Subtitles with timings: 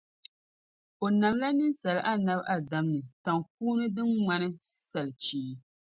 [1.05, 4.47] O namla ninsala Annabi Adam ni taŋkuuni din ŋmani
[4.91, 5.51] salichee.